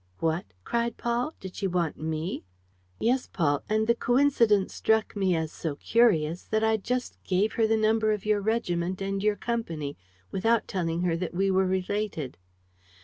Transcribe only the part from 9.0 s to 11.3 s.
your company, without telling her